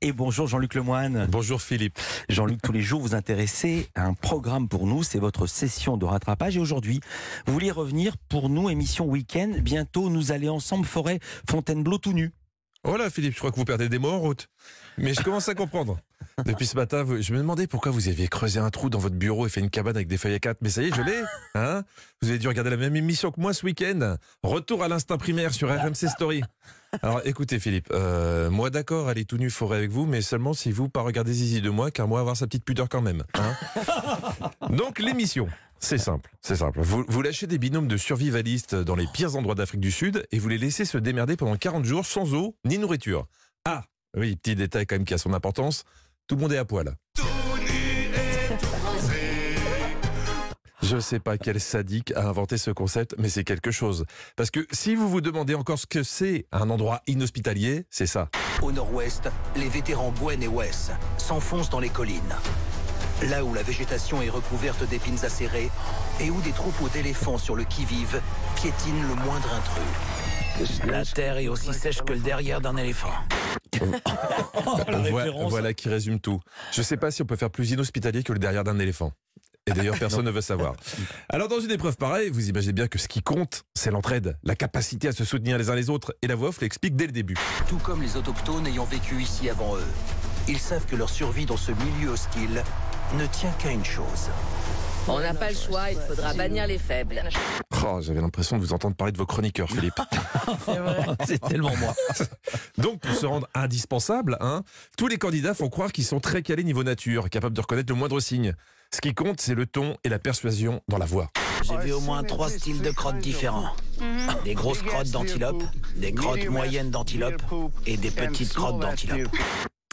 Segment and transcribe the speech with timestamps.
[0.00, 1.26] Et bonjour Jean-Luc Lemoine.
[1.30, 1.98] Bonjour Philippe.
[2.28, 6.04] Jean-Luc, tous les jours vous intéressez à un programme pour nous, c'est votre session de
[6.04, 6.56] rattrapage.
[6.56, 7.00] Et aujourd'hui,
[7.46, 9.52] vous voulez revenir pour nous, émission week-end.
[9.60, 12.32] Bientôt, nous allons ensemble forêt Fontainebleau tout nu.
[12.84, 14.48] Voilà Philippe, je crois que vous perdez des mots en route.
[14.98, 15.98] Mais je commence à comprendre.
[16.44, 19.46] Depuis ce matin, je me demandais pourquoi vous aviez creusé un trou dans votre bureau
[19.46, 20.58] et fait une cabane avec des feuilles à quatre.
[20.62, 21.22] Mais ça y est, je l'ai.
[21.54, 21.84] Hein
[22.20, 24.16] vous avez dû regarder la même émission que moi ce week-end.
[24.42, 26.42] Retour à l'instinct primaire sur RMC Story.
[27.00, 30.70] Alors écoutez Philippe, euh, moi d'accord, aller tout nu forêt avec vous, mais seulement si
[30.70, 33.24] vous pas regardez Zizi de moi, car moi avoir sa petite pudeur quand même.
[33.34, 33.56] Hein
[34.70, 36.80] Donc l'émission, c'est simple, c'est simple.
[36.82, 40.38] Vous, vous lâchez des binômes de survivalistes dans les pires endroits d'Afrique du Sud et
[40.38, 43.26] vous les laissez se démerder pendant 40 jours sans eau ni nourriture.
[43.64, 43.84] Ah,
[44.16, 45.84] oui, petit détail quand même qui a son importance,
[46.26, 46.94] tout le monde est à poil.
[50.92, 54.04] Je sais pas quel sadique a inventé ce concept, mais c'est quelque chose.
[54.36, 58.28] Parce que si vous vous demandez encore ce que c'est un endroit inhospitalier, c'est ça.
[58.60, 62.20] Au nord-ouest, les vétérans Gwen et Wes s'enfoncent dans les collines.
[63.30, 65.70] Là où la végétation est recouverte d'épines acérées
[66.20, 68.20] et où des troupeaux d'éléphants sur le qui-vive
[68.56, 70.82] piétinent le moindre intrus.
[70.84, 73.14] La terre est aussi sèche que le derrière d'un éléphant.
[75.10, 76.40] Voilà, voilà qui résume tout.
[76.70, 79.12] Je sais pas si on peut faire plus inhospitalier que le derrière d'un éléphant.
[79.68, 80.74] Et d'ailleurs, personne ne veut savoir.
[81.28, 84.56] Alors, dans une épreuve pareille, vous imaginez bien que ce qui compte, c'est l'entraide, la
[84.56, 86.16] capacité à se soutenir les uns les autres.
[86.20, 87.36] Et la voix off l'explique dès le début.
[87.68, 89.86] Tout comme les autochtones ayant vécu ici avant eux.
[90.48, 92.64] Ils savent que leur survie dans ce milieu hostile
[93.16, 94.30] ne tient qu'à une chose.
[95.06, 97.22] On n'a pas le choix, il faudra bannir les faibles.
[97.84, 99.94] Oh, J'avais l'impression de vous entendre parler de vos chroniqueurs, Philippe.
[101.26, 101.94] C'est tellement moi.
[102.78, 104.62] Donc, pour se rendre indispensable, hein,
[104.96, 107.98] tous les candidats font croire qu'ils sont très calés niveau nature, capables de reconnaître le
[107.98, 108.54] moindre signe.
[108.94, 111.30] Ce qui compte, c'est le ton et la persuasion dans la voix.
[111.62, 113.70] J'ai vu au moins trois styles de crottes différents.
[114.44, 115.62] Des grosses crottes d'antilope,
[115.96, 117.42] des crottes moyennes d'antilope
[117.86, 119.30] et des petites crottes d'antilope.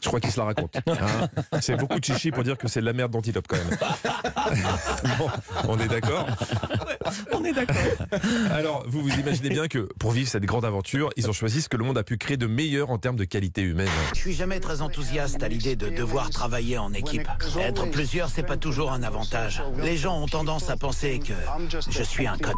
[0.02, 0.76] Je crois qu'il se la raconte.
[0.88, 1.28] hein.
[1.62, 3.78] c'est beaucoup de chichi pour dire que c'est de la merde d'antilope quand même.
[5.18, 5.30] Bon,
[5.68, 6.26] on est d'accord
[7.34, 7.76] On est d'accord.
[8.52, 11.70] Alors, vous vous imaginez bien que pour vivre cette grande aventure, ils ont choisi ce
[11.70, 13.90] que le monde a pu créer de meilleur en termes de qualité humaine.
[14.14, 17.28] Je suis jamais très enthousiaste à l'idée de devoir travailler en équipe.
[17.60, 19.62] Être plusieurs, c'est pas toujours un avantage.
[19.82, 21.34] Les gens ont tendance à penser que
[21.90, 22.52] je suis un con.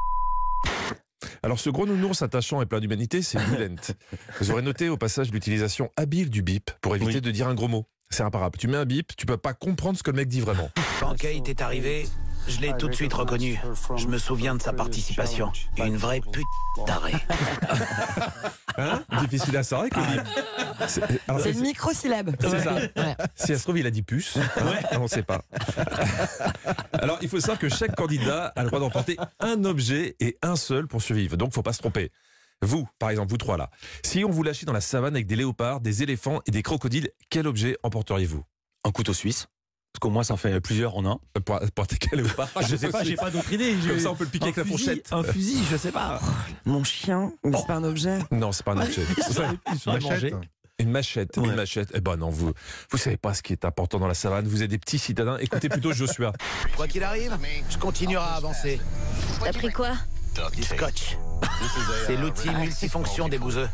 [1.43, 3.75] Alors, ce gros nounours attachant et plein d'humanité, c'est Bulent.
[4.39, 7.21] Vous aurez noté au passage l'utilisation habile du bip pour éviter Oui.
[7.21, 7.85] de dire un gros mot.
[8.09, 8.57] C'est imparable.
[8.59, 10.69] Tu mets un bip, tu peux pas comprendre ce que le mec dit vraiment.
[10.99, 12.07] Quand Kate est arrivée,
[12.47, 13.59] je l'ai tout de suite reconnu.
[13.97, 15.51] Je me souviens de sa participation.
[15.77, 16.45] Une vraie pute
[16.87, 17.13] d'arrêt.
[18.77, 19.93] Hein Difficile à bip.
[20.87, 21.01] C'est-
[21.43, 22.35] c'est- une microsyllabe.
[22.39, 22.73] C'est ça.
[22.75, 23.15] Ouais.
[23.35, 24.37] Si elle se trouve, il a dit puce.
[24.37, 25.41] Hein, On ne sait pas.
[26.93, 30.55] Alors, il faut savoir que chaque candidat a le droit d'emporter un objet et un
[30.55, 31.35] seul pour survivre.
[31.35, 32.11] Donc, faut pas se tromper.
[32.61, 33.69] Vous, par exemple, vous trois là,
[34.05, 37.09] si on vous lâchait dans la savane avec des léopards, des éléphants et des crocodiles,
[37.29, 38.43] quel objet emporteriez-vous?
[38.85, 39.47] Un couteau suisse.
[39.93, 41.19] Parce qu'au moins, ça en fait plusieurs en un.
[41.43, 43.75] pour, pour attaquer un léopard Je sais pas, j'ai pas d'autre idée.
[43.85, 45.07] Comme ça, on peut le piquer un avec la fourchette.
[45.11, 46.19] Un fusil, je sais pas.
[46.65, 48.19] Mon chien, mais c'est pas un objet.
[48.31, 49.03] Non, c'est pas un objet.
[49.85, 50.33] Une machette.
[50.79, 51.89] Une machette, une machette.
[51.93, 52.53] Eh ben non, vous,
[52.89, 54.47] vous savez pas ce qui est important dans la savane.
[54.47, 55.37] Vous êtes des petits citadins.
[55.37, 56.33] Écoutez plutôt Joshua.
[56.75, 57.37] Quoi qu'il arrive,
[57.69, 58.81] je continuerai à avancer.
[59.43, 59.91] T'as pris quoi?
[60.55, 61.17] Du scotch.
[62.07, 63.69] C'est l'outil multifonction des bouseux.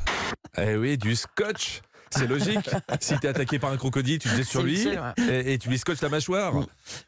[0.58, 1.82] Eh oui, du scotch.
[2.12, 2.70] C'est logique.
[3.00, 5.70] si t'es attaqué par un crocodile, tu te jettes sur lui utile, et, et tu
[5.70, 6.54] lui scotches la mâchoire.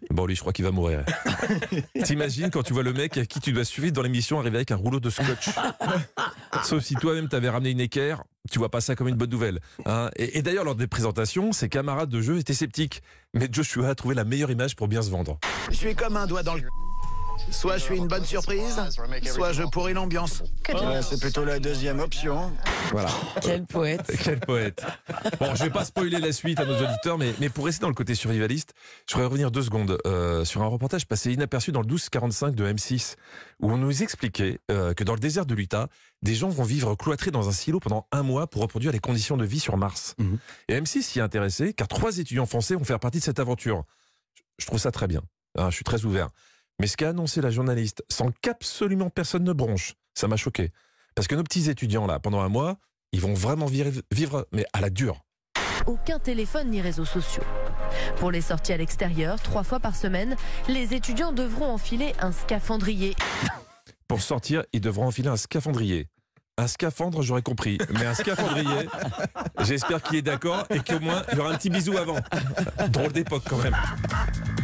[0.10, 1.04] Bon, lui, je crois qu'il va mourir.
[2.04, 4.72] T'imagines quand tu vois le mec à qui tu dois suivre dans l'émission arriver avec
[4.72, 5.50] un rouleau de scotch.
[6.64, 9.60] Sauf si toi-même t'avais ramené une équerre, tu vois pas ça comme une bonne nouvelle.
[9.86, 10.10] hein.
[10.16, 13.02] et et d'ailleurs, lors des présentations, ses camarades de jeu étaient sceptiques.
[13.34, 15.40] Mais Joshua a trouvé la meilleure image pour bien se vendre.
[15.70, 16.64] Je suis comme un doigt dans le.
[17.52, 18.80] Soit je suis une bonne surprise,
[19.34, 20.44] soit je pourris l'ambiance.
[21.02, 22.52] c'est plutôt la deuxième option.
[22.92, 23.10] Voilà.
[23.42, 24.12] Quel poète.
[24.24, 24.84] Quel poète.
[25.40, 27.88] Bon, je vais pas spoiler la suite à nos auditeurs, mais, mais pour rester dans
[27.90, 28.74] le côté survivaliste,
[29.08, 32.72] je voudrais revenir deux secondes euh, sur un reportage passé inaperçu dans le 1245 de
[32.72, 33.16] M6,
[33.60, 35.88] où on nous expliquait euh, que dans le désert de l'Utah,
[36.22, 39.38] des gens vont vivre cloîtrés dans un silo pendant un mois pour reproduire les conditions
[39.38, 40.14] de vie sur Mars.
[40.20, 40.38] Mhm.
[40.68, 43.84] Et M6 s'y est intéressé, car trois étudiants français vont faire partie de cette aventure.
[44.36, 45.22] Je- Je trouve ça très bien.
[45.58, 46.30] hein, je suis très ouvert.
[46.80, 50.72] Mais ce qu'a annoncé la journaliste, sans qu'absolument personne ne bronche, ça m'a choqué.
[51.14, 52.78] Parce que nos petits étudiants, là, pendant un mois,
[53.12, 55.22] ils vont vraiment vivre, vivre mais à la dure.
[55.88, 57.44] aucun téléphone ni réseaux sociaux.
[58.18, 60.36] Pour les sorties à l'extérieur, trois fois par semaine,
[60.70, 63.16] les étudiants devront enfiler un scaphandrier.
[64.08, 66.08] Pour sortir, ils devront enfiler un scaphandrier.
[66.58, 67.78] Un scaphandre, j'aurais compris.
[67.92, 68.88] Mais un scaphandrier,
[69.64, 72.18] j'espère qu'il est d'accord et qu'au moins, il y aura un petit bisou avant.
[72.90, 73.76] Drôle d'époque quand même.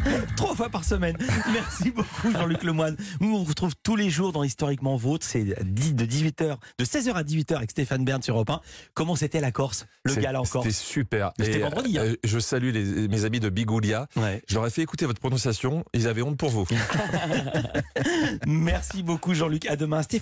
[0.38, 1.18] Trois fois par semaine.
[1.54, 2.96] Merci beaucoup Jean-Luc Lemoine.
[3.20, 5.26] Nous on vous retrouve tous les jours dans Historiquement Vôtre.
[5.28, 8.62] C'est de 18h, de 16h à 18h avec Stéphane Bern sur Europe 1.
[8.94, 11.32] Comment c'était la Corse Le gala en Corse C'était super.
[11.40, 12.04] C'était vendredi, hein.
[12.06, 14.08] euh, je salue les- mes amis de Bigoulia.
[14.16, 14.42] Ouais.
[14.48, 15.84] Je leur ai fait écouter votre prononciation.
[15.94, 16.68] Ils avaient honte pour vous.
[18.48, 19.66] Merci beaucoup Jean-Luc.
[19.68, 20.02] À demain.
[20.04, 20.16] Stéphane